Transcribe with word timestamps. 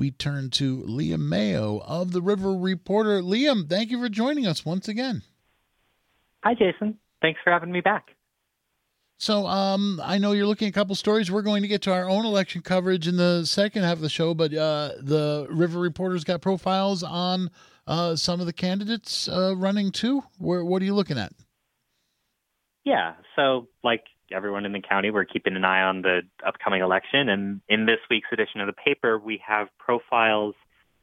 we 0.00 0.10
turn 0.10 0.48
to 0.48 0.78
Liam 0.88 1.28
Mayo 1.28 1.82
of 1.84 2.12
the 2.12 2.22
River 2.22 2.54
Reporter. 2.54 3.20
Liam, 3.20 3.68
thank 3.68 3.90
you 3.90 4.00
for 4.00 4.08
joining 4.08 4.46
us 4.46 4.64
once 4.64 4.88
again. 4.88 5.22
Hi, 6.42 6.54
Jason. 6.54 6.96
Thanks 7.20 7.38
for 7.44 7.52
having 7.52 7.70
me 7.70 7.82
back. 7.82 8.16
So, 9.18 9.46
um, 9.46 10.00
I 10.02 10.16
know 10.16 10.32
you're 10.32 10.46
looking 10.46 10.68
at 10.68 10.70
a 10.70 10.72
couple 10.72 10.94
stories. 10.94 11.30
We're 11.30 11.42
going 11.42 11.60
to 11.60 11.68
get 11.68 11.82
to 11.82 11.92
our 11.92 12.08
own 12.08 12.24
election 12.24 12.62
coverage 12.62 13.06
in 13.06 13.18
the 13.18 13.44
second 13.44 13.82
half 13.82 13.96
of 13.96 14.00
the 14.00 14.08
show, 14.08 14.32
but 14.32 14.54
uh, 14.54 14.92
the 15.02 15.46
River 15.50 15.78
Reporter's 15.78 16.24
got 16.24 16.40
profiles 16.40 17.02
on 17.02 17.50
uh, 17.86 18.16
some 18.16 18.40
of 18.40 18.46
the 18.46 18.54
candidates 18.54 19.28
uh, 19.28 19.54
running 19.54 19.92
too. 19.92 20.22
Where, 20.38 20.64
what 20.64 20.80
are 20.80 20.86
you 20.86 20.94
looking 20.94 21.18
at? 21.18 21.34
Yeah, 22.84 23.16
so 23.36 23.68
like 23.84 24.04
everyone 24.32 24.64
in 24.64 24.72
the 24.72 24.80
county, 24.80 25.10
we're 25.10 25.24
keeping 25.24 25.56
an 25.56 25.64
eye 25.64 25.82
on 25.82 26.02
the 26.02 26.22
upcoming 26.46 26.82
election. 26.82 27.28
And 27.28 27.60
in 27.68 27.86
this 27.86 27.98
week's 28.08 28.28
edition 28.32 28.60
of 28.60 28.66
the 28.66 28.72
paper, 28.72 29.18
we 29.18 29.42
have 29.46 29.68
profiles 29.78 30.54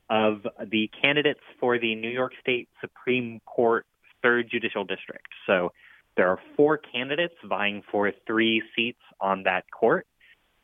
of 0.09 0.47
the 0.65 0.89
candidates 1.01 1.41
for 1.59 1.77
the 1.77 1.95
New 1.95 2.09
York 2.09 2.33
State 2.41 2.69
Supreme 2.81 3.41
Court 3.45 3.85
Third 4.23 4.49
Judicial 4.49 4.83
District. 4.83 5.27
So 5.45 5.71
there 6.15 6.29
are 6.29 6.39
four 6.55 6.77
candidates 6.77 7.35
vying 7.43 7.83
for 7.91 8.11
three 8.25 8.63
seats 8.75 9.01
on 9.19 9.43
that 9.43 9.65
court. 9.71 10.07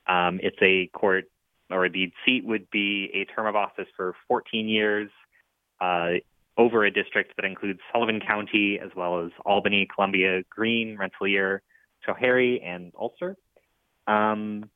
Um, 0.07 0.39
it's 0.41 0.57
a 0.61 0.87
court, 0.87 1.25
or 1.69 1.89
the 1.89 2.11
seat 2.25 2.45
would 2.45 2.69
be 2.71 3.09
a 3.13 3.25
term 3.25 3.47
of 3.47 3.55
office 3.55 3.87
for 3.95 4.15
14 4.27 4.67
years 4.67 5.09
uh, 5.79 6.13
over 6.57 6.85
a 6.85 6.91
district 6.91 7.35
that 7.35 7.45
includes 7.45 7.79
Sullivan 7.91 8.19
County, 8.19 8.79
as 8.79 8.91
well 8.95 9.25
as 9.25 9.31
Albany, 9.45 9.87
Columbia, 9.93 10.43
Greene, 10.49 10.97
Rensselaer, 10.97 11.61
Schoharie, 12.07 12.63
and 12.63 12.91
Ulster. 12.99 13.37
Um, 14.07 14.69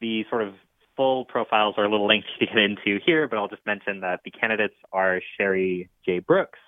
the 0.00 0.24
sort 0.30 0.42
of 0.42 0.54
full 0.96 1.24
profiles 1.24 1.74
are 1.76 1.84
a 1.84 1.90
little 1.90 2.06
lengthy 2.06 2.28
to 2.40 2.46
get 2.46 2.56
into 2.56 3.00
here, 3.04 3.28
but 3.28 3.38
I'll 3.38 3.48
just 3.48 3.64
mention 3.66 4.00
that 4.00 4.20
the 4.24 4.30
candidates 4.30 4.74
are 4.92 5.20
Sherry 5.36 5.88
J. 6.04 6.20
Brooks, 6.20 6.58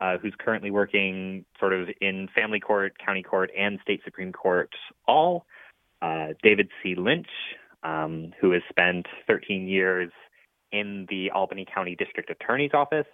uh, 0.00 0.18
who's 0.18 0.34
currently 0.38 0.70
working 0.70 1.44
sort 1.58 1.72
of 1.72 1.88
in 2.00 2.28
family 2.34 2.60
court, 2.60 2.94
county 3.04 3.22
court, 3.22 3.50
and 3.56 3.78
state 3.82 4.00
supreme 4.04 4.32
court 4.32 4.70
all. 5.06 5.46
Uh, 6.00 6.28
David 6.42 6.68
C. 6.82 6.96
Lynch, 6.96 7.28
um, 7.84 8.32
who 8.40 8.50
has 8.50 8.62
spent 8.68 9.06
13 9.28 9.68
years 9.68 10.10
in 10.72 11.06
the 11.08 11.30
Albany 11.30 11.66
County 11.72 11.94
District 11.94 12.28
Attorney's 12.30 12.72
Office. 12.74 13.06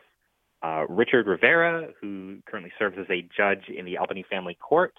Uh, 0.63 0.87
Richard 0.89 1.27
Rivera, 1.27 1.91
who 2.01 2.39
currently 2.47 2.73
serves 2.79 2.97
as 2.99 3.07
a 3.11 3.29
judge 3.37 3.69
in 3.69 3.85
the 3.85 3.99
Albany 3.99 4.25
Family 4.29 4.57
Court. 4.61 4.95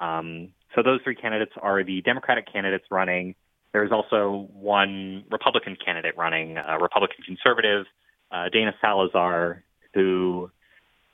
Um, 0.00 0.50
so 0.74 0.82
those 0.82 1.00
three 1.02 1.14
candidates 1.14 1.52
are 1.60 1.84
the 1.84 2.00
Democratic 2.02 2.50
candidates 2.52 2.84
running. 2.90 3.34
There's 3.72 3.90
also 3.90 4.48
one 4.52 5.24
Republican 5.30 5.76
candidate 5.82 6.16
running, 6.16 6.56
a 6.56 6.78
Republican 6.78 7.24
conservative, 7.24 7.86
uh, 8.30 8.48
Dana 8.52 8.74
Salazar, 8.80 9.62
who 9.94 10.50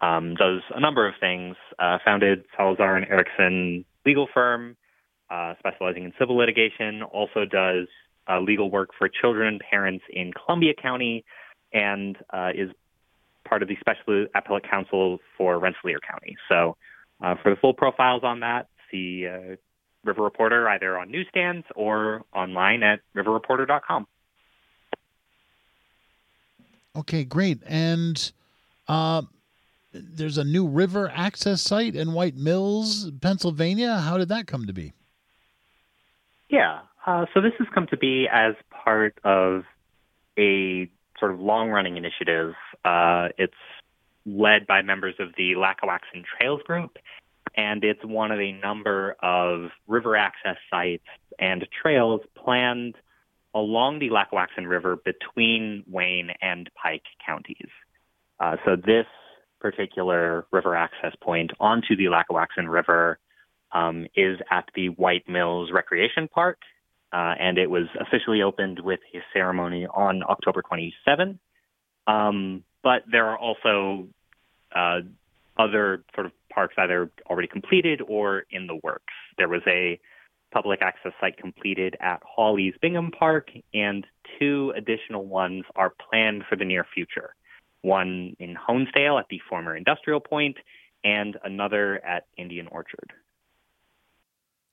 um, 0.01 0.35
does 0.35 0.61
a 0.75 0.81
number 0.81 1.07
of 1.07 1.15
things. 1.21 1.57
Uh, 1.79 1.99
founded 2.05 2.45
Salazar 2.57 2.97
and 2.97 3.07
Erickson 3.07 3.85
legal 4.05 4.29
firm, 4.33 4.77
uh, 5.31 5.55
specializing 5.59 6.05
in 6.05 6.13
civil 6.19 6.37
litigation. 6.37 7.03
Also 7.03 7.45
does 7.45 7.87
uh, 8.29 8.41
legal 8.41 8.71
work 8.71 8.91
for 8.99 9.09
children 9.09 9.49
and 9.49 9.61
parents 9.71 10.05
in 10.11 10.33
Columbia 10.33 10.75
County, 10.75 11.25
and 11.73 12.17
uh, 12.33 12.51
is 12.55 12.71
part 13.45 13.63
of 13.63 13.69
the 13.69 13.77
Special 13.81 14.27
Appellate 14.35 14.69
Counsel 14.69 15.19
for 15.37 15.59
Rensselaer 15.59 16.01
County. 16.01 16.37
So, 16.49 16.77
uh, 17.23 17.35
for 17.43 17.51
the 17.51 17.57
full 17.57 17.75
profiles 17.75 18.23
on 18.23 18.41
that, 18.41 18.69
see 18.91 19.27
uh, 19.27 19.57
River 20.05 20.23
Reporter 20.23 20.69
either 20.69 20.99
on 20.99 21.11
newsstands 21.11 21.67
or 21.75 22.25
online 22.35 22.83
at 22.83 23.01
riverreporter.com. 23.15 24.07
Okay, 26.97 27.25
great. 27.25 27.63
And 27.67 28.33
uh, 28.89 29.23
there's 29.93 30.39
a 30.39 30.45
new 30.45 30.67
river 30.67 31.11
access 31.15 31.63
site 31.63 31.95
in 31.95 32.13
White 32.13 32.37
Mills, 32.37 33.11
Pennsylvania. 33.21 33.99
How 33.99 34.19
did 34.19 34.29
that 34.29 34.47
come 34.47 34.67
to 34.67 34.73
be? 34.73 34.93
Yeah, 36.49 36.81
uh, 37.07 37.27
so 37.35 37.41
this 37.41 37.53
has 37.59 37.69
come 37.75 37.87
to 37.89 37.97
be 37.97 38.27
as 38.33 38.55
part 38.71 39.19
of 39.23 39.65
a 40.39 40.91
sort 41.19 41.33
of 41.33 41.41
long 41.41 41.69
running 41.69 41.97
initiative. 41.97 42.55
Uh, 42.85 43.29
it's 43.37 43.53
led 44.25 44.67
by 44.67 44.83
members 44.83 45.15
of 45.19 45.29
the 45.37 45.53
Lackawaxen 45.53 46.25
Trails 46.25 46.63
Group 46.63 46.99
and 47.59 47.83
it's 47.83 48.05
one 48.05 48.31
of 48.31 48.39
a 48.39 48.53
number 48.53 49.17
of 49.21 49.71
river 49.89 50.15
access 50.17 50.57
sites 50.71 51.05
and 51.41 51.67
trails 51.83 52.21
planned 52.37 52.95
along 53.53 53.99
the 53.99 54.11
Lackawaxen 54.11 54.69
River 54.69 54.97
between 54.97 55.83
Wayne 55.89 56.31
and 56.41 56.71
Pike 56.81 57.03
counties. 57.27 57.69
Uh, 58.39 58.57
so 58.65 58.77
this 58.77 59.07
particular 59.61 60.47
river 60.53 60.77
access 60.77 61.13
point 61.21 61.51
onto 61.59 61.97
the 61.97 62.05
Lackawaxen 62.05 62.69
River 62.69 63.19
um, 63.73 64.07
is 64.15 64.39
at 64.53 64.71
the 64.77 64.91
White 64.91 65.29
Mills 65.29 65.71
Recreation 65.73 66.29
Park, 66.29 66.59
uh, 67.13 67.35
and 67.41 67.59
it 67.59 67.69
was 67.69 67.89
officially 68.01 68.41
opened 68.41 68.79
with 68.79 69.01
a 69.13 69.19
ceremony 69.33 69.85
on 69.85 70.23
October 70.23 70.63
27. 70.63 71.41
Um, 72.07 72.63
but 72.85 73.03
there 73.11 73.27
are 73.27 73.37
also 73.37 74.07
uh, 74.73 75.01
other 75.59 76.05
sort 76.15 76.27
of 76.27 76.33
parks 76.59 76.75
either 76.77 77.09
already 77.31 77.47
completed 77.47 78.01
or 78.09 78.45
in 78.51 78.67
the 78.67 78.75
works. 78.83 79.15
There 79.37 79.49
was 79.49 79.63
a 79.69 80.01
public 80.53 80.81
access 80.83 81.13
site 81.21 81.37
completed 81.37 81.95
at 82.01 82.21
Hawley's 82.25 82.75
Bingham 82.83 83.13
Park, 83.17 83.51
and 83.73 84.05
two 84.41 84.73
additional 84.77 85.25
ones 85.25 85.63
are 85.77 85.93
planned 86.11 86.43
for 86.49 86.57
the 86.57 86.65
near 86.65 86.85
future. 86.93 87.37
One 87.83 88.35
in 88.41 88.57
Honesdale 88.69 89.21
at 89.21 89.27
the 89.31 89.41
former 89.49 89.77
industrial 89.77 90.19
point, 90.19 90.57
and 91.05 91.37
another 91.45 92.05
at 92.05 92.27
Indian 92.37 92.67
Orchard. 92.67 93.13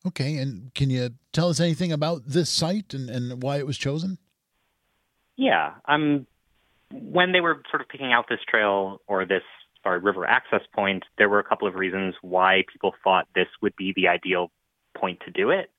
Okay, 0.08 0.38
and 0.38 0.74
can 0.74 0.90
you 0.90 1.12
tell 1.34 1.50
us 1.50 1.60
anything 1.60 1.92
about 1.92 2.24
this 2.26 2.50
site 2.50 2.96
and, 2.96 3.12
and 3.12 3.44
why 3.44 3.58
it 3.58 3.68
was 3.68 3.78
chosen? 3.78 4.18
Yeah, 5.36 5.74
um, 5.88 6.26
when 6.92 7.32
they 7.32 7.42
were 7.42 7.62
sort 7.70 7.82
of 7.82 7.90
picking 7.90 8.12
out 8.12 8.26
this 8.28 8.40
trail 8.50 9.02
or 9.06 9.26
this 9.26 9.44
our 9.86 10.00
river 10.00 10.26
access 10.26 10.62
point, 10.74 11.04
there 11.18 11.30
were 11.30 11.40
a 11.40 11.44
couple 11.44 11.68
of 11.68 11.76
reasons 11.76 12.16
why 12.22 12.64
people 12.72 12.94
thought 13.04 13.28
this 13.36 13.48
would 13.62 13.76
be 13.76 13.94
the 13.96 14.08
ideal 14.08 14.52
point 14.98 15.20
to 15.26 15.32
do 15.32 15.52
it. 15.52 15.72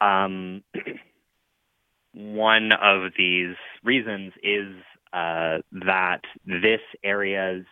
Um, 0.00 0.62
one 2.14 2.72
of 2.72 3.12
these 3.16 3.56
reasons 3.82 4.32
is 4.42 4.74
uh, 5.12 5.58
that 5.72 6.20
this 6.46 6.80
area 7.02 7.64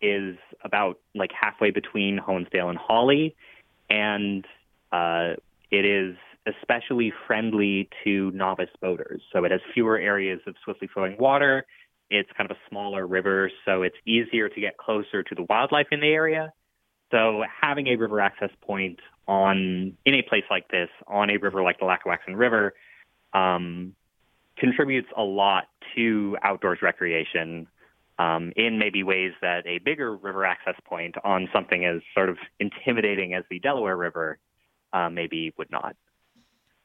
is 0.00 0.36
about 0.62 0.98
like 1.14 1.30
halfway 1.38 1.70
between 1.70 2.18
Honesdale 2.18 2.68
and 2.68 2.78
Hawley, 2.78 3.34
and 3.88 4.44
uh, 4.92 5.34
it 5.70 5.84
is 5.84 6.16
especially 6.46 7.12
friendly 7.26 7.88
to 8.04 8.30
novice 8.32 8.70
boaters. 8.80 9.20
So 9.32 9.44
it 9.44 9.50
has 9.50 9.60
fewer 9.74 9.98
areas 9.98 10.40
of 10.46 10.54
swiftly 10.62 10.88
flowing 10.92 11.16
water. 11.18 11.66
It's 12.10 12.30
kind 12.36 12.50
of 12.50 12.56
a 12.56 12.60
smaller 12.68 13.06
river, 13.06 13.50
so 13.64 13.82
it's 13.82 13.96
easier 14.06 14.48
to 14.48 14.60
get 14.60 14.76
closer 14.76 15.22
to 15.22 15.34
the 15.34 15.44
wildlife 15.48 15.88
in 15.90 16.00
the 16.00 16.06
area. 16.06 16.52
So 17.10 17.42
having 17.60 17.88
a 17.88 17.96
river 17.96 18.20
access 18.20 18.50
point 18.62 19.00
on 19.28 19.96
in 20.04 20.14
a 20.14 20.22
place 20.22 20.44
like 20.50 20.68
this, 20.68 20.88
on 21.06 21.30
a 21.30 21.36
river 21.36 21.62
like 21.62 21.78
the 21.78 21.84
Lackawaxen 21.84 22.36
River, 22.36 22.74
um, 23.32 23.94
contributes 24.58 25.08
a 25.16 25.22
lot 25.22 25.64
to 25.94 26.36
outdoors 26.42 26.78
recreation 26.82 27.66
um, 28.18 28.52
in 28.56 28.78
maybe 28.78 29.02
ways 29.02 29.32
that 29.42 29.66
a 29.66 29.78
bigger 29.78 30.16
river 30.16 30.44
access 30.44 30.74
point 30.84 31.14
on 31.22 31.48
something 31.52 31.84
as 31.84 32.00
sort 32.14 32.28
of 32.28 32.38
intimidating 32.58 33.34
as 33.34 33.44
the 33.50 33.58
Delaware 33.58 33.96
River 33.96 34.38
uh, 34.92 35.10
maybe 35.10 35.52
would 35.58 35.70
not. 35.70 35.96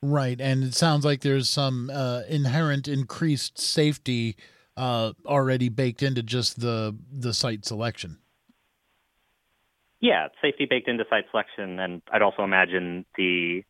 Right, 0.02 0.42
and 0.42 0.64
it 0.64 0.74
sounds 0.74 1.06
like 1.06 1.22
there's 1.22 1.48
some 1.48 1.92
uh, 1.94 2.24
inherent 2.28 2.88
increased 2.88 3.60
safety 3.60 4.36
uh, 4.78 5.14
already 5.26 5.70
baked 5.70 6.04
into 6.04 6.24
just 6.24 6.60
the 6.60 6.96
the 7.12 7.34
site 7.34 7.66
selection. 7.66 8.18
Yeah, 10.00 10.30
safety 10.42 10.66
baked 10.66 10.88
into 10.88 11.06
site 11.10 11.26
selection, 11.30 11.80
and 11.80 12.02
I'd 12.12 12.24
also 12.24 12.44
imagine 12.44 13.06
the 13.18 13.64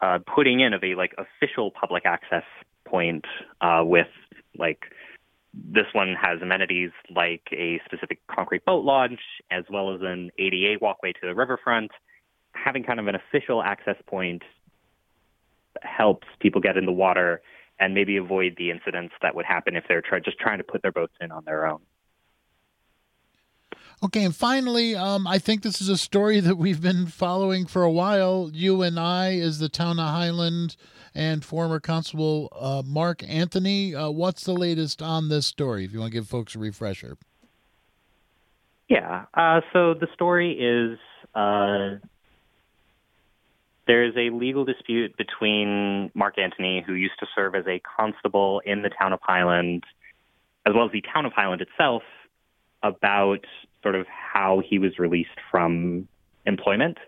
uh, 0.00 0.18
putting 0.34 0.60
in 0.60 0.72
of 0.72 0.82
a 0.82 0.94
like 0.94 1.14
official 1.18 1.70
public 1.70 2.04
access 2.06 2.44
point 2.84 3.24
uh, 3.60 3.82
with 3.84 4.08
like 4.58 4.84
this 5.52 5.86
one 5.92 6.14
has 6.20 6.40
amenities 6.42 6.90
like 7.14 7.42
a 7.52 7.80
specific 7.84 8.20
concrete 8.28 8.64
boat 8.64 8.84
launch 8.84 9.20
as 9.50 9.64
well 9.70 9.94
as 9.94 10.00
an 10.02 10.30
ADA 10.38 10.78
walkway 10.80 11.12
to 11.12 11.20
the 11.22 11.34
riverfront. 11.34 11.90
Having 12.52 12.84
kind 12.84 13.00
of 13.00 13.06
an 13.06 13.14
official 13.14 13.62
access 13.62 13.96
point 14.06 14.42
helps 15.82 16.26
people 16.40 16.60
get 16.60 16.76
in 16.76 16.86
the 16.86 16.92
water 16.92 17.42
and 17.80 17.94
maybe 17.94 18.16
avoid 18.16 18.54
the 18.56 18.70
incidents 18.70 19.14
that 19.22 19.34
would 19.34 19.46
happen 19.46 19.74
if 19.74 19.84
they're 19.88 20.02
try- 20.02 20.20
just 20.20 20.38
trying 20.38 20.58
to 20.58 20.64
put 20.64 20.82
their 20.82 20.92
boats 20.92 21.14
in 21.20 21.32
on 21.32 21.44
their 21.44 21.66
own. 21.66 21.80
Okay, 24.02 24.24
and 24.24 24.34
finally, 24.34 24.94
um, 24.94 25.26
I 25.26 25.38
think 25.38 25.62
this 25.62 25.80
is 25.80 25.88
a 25.88 25.96
story 25.96 26.40
that 26.40 26.56
we've 26.56 26.80
been 26.80 27.06
following 27.06 27.66
for 27.66 27.82
a 27.82 27.90
while. 27.90 28.50
You 28.52 28.82
and 28.82 28.98
I, 28.98 29.38
as 29.38 29.58
the 29.58 29.68
town 29.68 29.98
of 29.98 30.08
Highland, 30.08 30.76
and 31.14 31.44
former 31.44 31.80
Constable 31.80 32.48
uh, 32.58 32.82
Mark 32.86 33.22
Anthony. 33.28 33.94
Uh, 33.94 34.10
what's 34.10 34.44
the 34.44 34.52
latest 34.52 35.02
on 35.02 35.28
this 35.28 35.46
story? 35.46 35.84
If 35.84 35.92
you 35.92 36.00
want 36.00 36.12
to 36.12 36.18
give 36.18 36.28
folks 36.28 36.54
a 36.54 36.58
refresher. 36.58 37.16
Yeah. 38.88 39.26
Uh, 39.34 39.60
so 39.72 39.94
the 39.94 40.08
story 40.14 40.52
is 40.52 40.98
uh, 41.34 41.96
there 43.90 44.04
is 44.04 44.14
a 44.16 44.30
legal 44.30 44.64
dispute 44.64 45.16
between 45.16 46.12
Mark 46.14 46.38
Antony, 46.38 46.80
who 46.86 46.92
used 46.92 47.18
to 47.18 47.26
serve 47.34 47.56
as 47.56 47.66
a 47.66 47.80
constable 47.80 48.62
in 48.64 48.82
the 48.82 48.88
town 48.88 49.12
of 49.12 49.18
Highland, 49.20 49.82
as 50.64 50.74
well 50.76 50.84
as 50.84 50.92
the 50.92 51.02
town 51.12 51.26
of 51.26 51.32
Highland 51.32 51.60
itself, 51.60 52.04
about 52.84 53.44
sort 53.82 53.96
of 53.96 54.06
how 54.06 54.62
he 54.64 54.78
was 54.78 55.00
released 55.00 55.40
from 55.50 56.06
employment. 56.46 56.98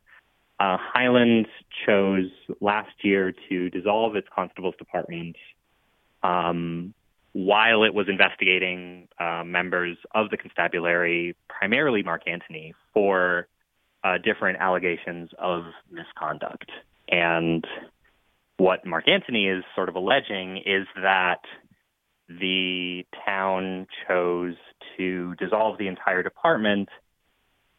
Uh, 0.58 0.76
Highland 0.76 1.46
chose 1.87 2.32
last 2.61 2.90
year 3.05 3.32
to 3.49 3.70
dissolve 3.70 4.17
its 4.17 4.26
constable's 4.35 4.75
department 4.75 5.37
um, 6.25 6.94
while 7.32 7.85
it 7.85 7.94
was 7.94 8.08
investigating 8.08 9.06
uh, 9.20 9.44
members 9.46 9.99
of 10.17 10.31
the 10.31 10.37
constabulary, 10.37 11.37
primarily 11.49 12.02
Mark 12.02 12.23
Antony, 12.26 12.75
for 12.93 13.46
uh, 14.04 14.19
different 14.19 14.58
allegations 14.60 15.31
of 15.38 15.64
misconduct. 15.90 16.70
And 17.08 17.64
what 18.56 18.87
Mark 18.87 19.08
Antony 19.08 19.46
is 19.46 19.64
sort 19.75 19.88
of 19.88 19.96
alleging 19.96 20.58
is 20.58 20.87
that 20.96 21.40
the 22.28 23.04
town 23.26 23.87
chose 24.08 24.54
to 24.96 25.34
dissolve 25.37 25.78
the 25.78 25.88
entire 25.88 26.22
department 26.22 26.88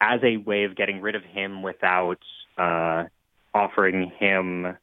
as 0.01 0.19
a 0.23 0.37
way 0.37 0.65
of 0.65 0.75
getting 0.75 1.01
rid 1.01 1.15
of 1.15 1.23
him 1.23 1.63
without 1.63 2.19
uh, 2.57 3.03
offering 3.53 4.11
him 4.19 4.77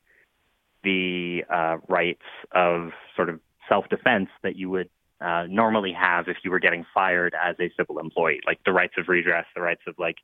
the 0.83 1.45
uh, 1.51 1.77
rights 1.89 2.23
of 2.53 2.91
sort 3.15 3.29
of 3.29 3.41
self 3.69 3.89
defense 3.89 4.29
that 4.43 4.57
you 4.57 4.71
would 4.71 4.89
uh, 5.21 5.45
normally 5.49 5.93
have 5.93 6.29
if 6.29 6.39
you 6.43 6.51
were 6.51 6.59
getting 6.59 6.87
fired 6.95 7.35
as 7.35 7.55
a 7.61 7.71
civil 7.77 7.99
employee, 7.99 8.41
like 8.47 8.59
the 8.65 8.73
rights 8.73 8.95
of 8.97 9.09
redress, 9.09 9.45
the 9.55 9.61
rights 9.61 9.83
of 9.87 9.95
like 9.99 10.17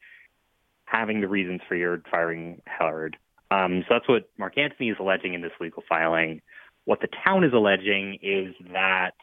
having 0.87 1.21
the 1.21 1.29
reasons 1.29 1.61
for 1.69 1.77
your 1.77 2.01
firing 2.11 2.63
heard. 2.67 3.17
Um, 3.51 3.85
so 3.87 3.95
that's 3.95 4.09
what 4.09 4.29
Mark 4.39 4.57
Antony 4.59 4.91
is 4.91 4.97
alleging 4.99 5.35
in 5.35 5.43
this 5.43 5.53
legal 5.61 5.83
filing. 5.89 6.41
What 6.85 7.01
the 7.01 7.09
town 7.25 7.45
is 7.45 7.53
alleging 7.53 8.19
is 8.23 8.55
that, 8.73 9.15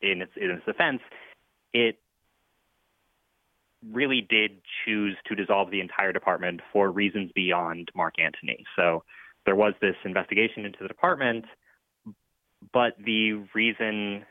in 0.00 0.20
its 0.22 0.32
in 0.36 0.50
its 0.50 0.64
defense, 0.66 1.00
it 1.72 1.98
really 3.92 4.20
did 4.28 4.60
choose 4.84 5.16
to 5.26 5.34
dissolve 5.34 5.70
the 5.70 5.80
entire 5.80 6.12
department 6.12 6.60
for 6.72 6.90
reasons 6.90 7.30
beyond 7.34 7.88
Mark 7.94 8.14
Antony. 8.18 8.64
So 8.74 9.04
there 9.44 9.54
was 9.54 9.74
this 9.80 9.94
investigation 10.04 10.64
into 10.64 10.78
the 10.82 10.88
department, 10.88 11.44
but 12.72 12.96
the 12.98 13.44
reason 13.54 14.24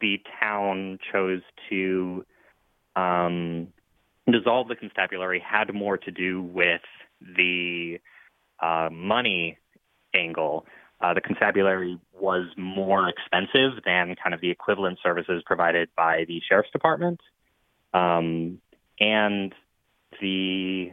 the 0.00 0.20
town 0.40 0.98
chose 1.12 1.42
to 1.70 2.24
um, 2.94 3.68
dissolve 4.30 4.68
the 4.68 4.76
constabulary 4.76 5.40
had 5.44 5.72
more 5.74 5.96
to 5.98 6.10
do 6.10 6.42
with 6.42 6.82
the 7.20 7.98
uh, 8.60 8.88
money 8.92 9.58
angle. 10.14 10.66
Uh, 11.00 11.14
the 11.14 11.20
constabulary 11.20 11.98
was 12.12 12.46
more 12.56 13.08
expensive 13.08 13.82
than 13.84 14.16
kind 14.22 14.34
of 14.34 14.40
the 14.40 14.50
equivalent 14.50 14.98
services 15.02 15.42
provided 15.46 15.88
by 15.96 16.24
the 16.26 16.40
sheriff's 16.48 16.70
department. 16.70 17.20
Um, 17.94 18.60
and 19.00 19.54
the 20.20 20.90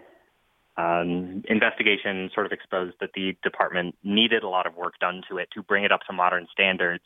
um, 0.78 1.44
investigation 1.48 2.30
sort 2.34 2.46
of 2.46 2.52
exposed 2.52 2.96
that 3.00 3.12
the 3.16 3.36
department 3.44 3.96
needed 4.04 4.44
a 4.44 4.50
lot 4.50 4.68
of 4.68 4.76
work 4.76 5.00
done 5.00 5.24
to 5.30 5.38
it 5.38 5.50
to 5.54 5.64
bring 5.64 5.84
it 5.84 5.92
up 5.92 6.02
to 6.08 6.14
modern 6.14 6.48
standards, 6.52 7.04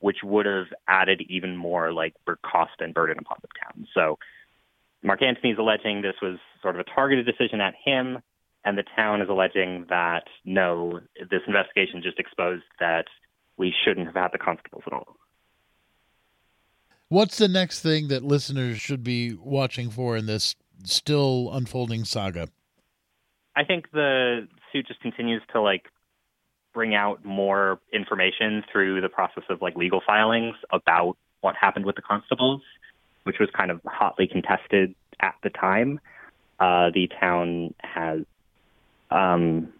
which 0.00 0.18
would 0.22 0.46
have 0.46 0.66
added 0.86 1.22
even 1.28 1.56
more 1.56 1.92
like 1.92 2.14
cost 2.42 2.72
and 2.80 2.92
burden 2.92 3.18
upon 3.18 3.38
the 3.40 3.48
town. 3.62 3.86
So 3.94 4.18
Mark 5.02 5.22
Anthony 5.22 5.52
is 5.52 5.58
alleging 5.58 6.02
this 6.02 6.16
was 6.22 6.38
sort 6.62 6.74
of 6.74 6.80
a 6.80 6.94
targeted 6.94 7.26
decision 7.26 7.60
at 7.60 7.74
him, 7.84 8.18
and 8.64 8.76
the 8.76 8.84
town 8.96 9.20
is 9.20 9.28
alleging 9.28 9.86
that 9.88 10.24
no, 10.44 11.00
this 11.30 11.42
investigation 11.46 12.02
just 12.02 12.18
exposed 12.18 12.64
that 12.80 13.06
we 13.56 13.72
shouldn't 13.84 14.06
have 14.06 14.16
had 14.16 14.28
the 14.32 14.38
constables 14.38 14.82
at 14.86 14.92
all. 14.92 15.16
What's 17.08 17.38
the 17.38 17.48
next 17.48 17.80
thing 17.80 18.08
that 18.08 18.24
listeners 18.24 18.80
should 18.80 19.04
be 19.04 19.34
watching 19.34 19.90
for 19.90 20.16
in 20.16 20.26
this 20.26 20.56
still 20.84 21.50
unfolding 21.52 22.04
saga? 22.04 22.48
I 23.54 23.64
think 23.64 23.90
the 23.92 24.48
suit 24.72 24.88
just 24.88 25.00
continues 25.00 25.42
to 25.52 25.60
like 25.60 25.84
bring 26.74 26.94
out 26.94 27.24
more 27.24 27.80
information 27.92 28.62
through 28.70 29.00
the 29.00 29.08
process 29.08 29.44
of 29.48 29.62
like 29.62 29.76
legal 29.76 30.02
filings 30.04 30.56
about 30.70 31.16
what 31.40 31.54
happened 31.58 31.86
with 31.86 31.96
the 31.96 32.02
constables, 32.02 32.60
which 33.26 33.40
was 33.40 33.48
kind 33.56 33.72
of 33.72 33.80
hotly 33.84 34.28
contested 34.28 34.94
at 35.20 35.34
the 35.42 35.50
time. 35.50 35.98
Uh, 36.60 36.90
the 36.94 37.08
town 37.20 37.74
has, 37.80 38.20
um, 39.10 39.72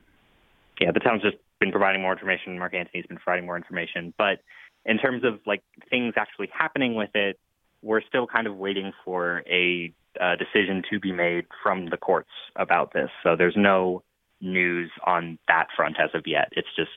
yeah, 0.81 0.91
the 0.91 0.99
town's 1.01 1.23
just 1.23 1.37
been 1.61 1.71
providing 1.71 2.03
more 2.03 2.13
information. 2.13 2.59
Mark 2.59 2.75
Anthony's 2.75 3.07
been 3.07 3.19
providing 3.19 3.47
more 3.47 3.57
information, 3.57 4.13
but 4.19 4.41
in 4.85 4.99
terms 4.99 5.23
of 5.25 5.39
like 5.47 5.63
things 5.91 6.15
actually 6.17 6.49
happening 6.53 6.97
with 6.97 7.11
it, 7.15 7.39
we're 7.83 8.03
still 8.03 8.27
kind 8.27 8.49
of 8.49 8.57
waiting 8.57 8.93
for 9.05 9.45
a 9.49 9.93
uh, 10.21 10.35
decision 10.37 10.83
to 10.91 10.99
be 10.99 11.13
made 11.13 11.45
from 11.63 11.89
the 11.89 11.97
courts 11.97 12.31
about 12.57 12.93
this. 12.93 13.11
So 13.23 13.37
there's 13.37 13.57
no 13.57 14.03
news 14.41 14.91
on 15.07 15.39
that 15.47 15.69
front 15.77 15.97
as 16.03 16.11
of 16.15 16.25
yet. 16.27 16.49
It's 16.53 16.69
just 16.77 16.91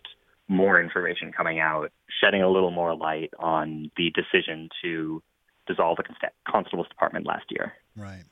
more 0.48 0.82
information 0.82 1.32
coming 1.32 1.60
out, 1.60 1.92
shedding 2.22 2.42
a 2.42 2.50
little 2.50 2.72
more 2.72 2.96
light 2.96 3.32
on 3.38 3.92
the 3.98 4.12
decision 4.12 4.68
to 4.82 5.22
dissolve 5.70 5.98
the 5.98 6.04
constable's 6.48 6.88
department 6.88 7.26
last 7.26 7.46
year. 7.50 7.74
Right. 7.96 8.24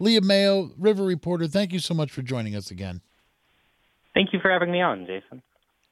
Liam 0.00 0.24
Mayo, 0.24 0.70
River 0.78 1.04
Reporter, 1.04 1.46
thank 1.46 1.72
you 1.72 1.78
so 1.78 1.94
much 1.94 2.10
for 2.10 2.22
joining 2.22 2.56
us 2.56 2.70
again. 2.70 3.02
Thank 4.14 4.32
you 4.32 4.40
for 4.40 4.50
having 4.50 4.72
me 4.72 4.80
on, 4.80 5.06
Jason. 5.06 5.42